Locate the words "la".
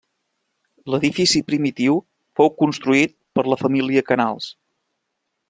3.53-3.59